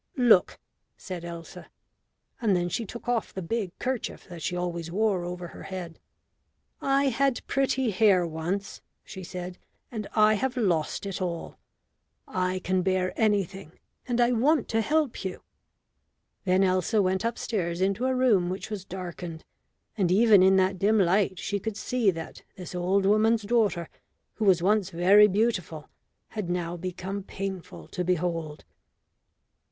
"Look," 0.17 0.57
said 0.97 1.23
Elsa. 1.23 1.69
And 2.41 2.55
then 2.55 2.69
she 2.69 2.87
took 2.87 3.07
off 3.07 3.31
the 3.31 3.43
big 3.43 3.71
kerchief 3.77 4.27
that 4.29 4.41
she 4.41 4.55
always 4.55 4.89
wore 4.91 5.23
over 5.23 5.49
her 5.49 5.61
head. 5.61 5.99
"I 6.81 7.09
had 7.09 7.45
pretty 7.45 7.91
hair 7.91 8.25
once," 8.25 8.81
she 9.03 9.23
said, 9.23 9.59
"and 9.91 10.07
I 10.13 10.33
have 10.33 10.57
lost 10.57 11.05
it 11.05 11.21
all. 11.21 11.59
I 12.27 12.57
can 12.63 12.81
bear 12.81 13.13
anything, 13.15 13.73
and 14.07 14.19
I 14.19 14.31
want 14.31 14.67
to 14.69 14.81
help 14.81 15.23
you." 15.23 15.43
Then 16.45 16.63
Elsa 16.63 16.99
went 16.99 17.23
upstairs 17.23 17.79
into 17.79 18.07
a 18.07 18.15
room 18.15 18.49
which 18.49 18.71
was 18.71 18.83
darkened, 18.83 19.45
and 19.95 20.11
even 20.11 20.41
in 20.41 20.55
that 20.55 20.79
dim 20.79 20.97
light 20.97 21.37
she 21.37 21.59
could 21.59 21.77
see 21.77 22.09
that 22.09 22.41
this 22.55 22.73
old 22.73 23.05
woman's 23.05 23.43
daughter, 23.43 23.87
who 24.33 24.45
was 24.45 24.63
once 24.63 24.89
very 24.89 25.27
beautiful, 25.27 25.91
had 26.29 26.49
now 26.49 26.75
become 26.75 27.21
painful 27.21 27.87
to 27.89 28.03
behold. 28.03 28.65